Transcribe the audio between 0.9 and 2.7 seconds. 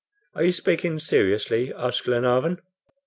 seriously?" asked Glenarvan.